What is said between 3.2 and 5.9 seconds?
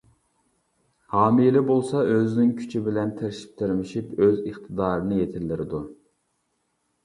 تىرىشىپ-تىرمىشىپ ئۆز ئىقتىدارىنى يېتىلدۈرىدۇ.